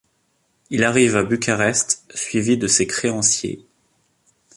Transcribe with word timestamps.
Il 0.71 0.83
arrive 0.83 1.15
à 1.15 1.21
Bucarest 1.21 2.11
suivi 2.15 2.57
de 2.57 2.65
ses 2.65 2.87
créanciers. 2.87 3.63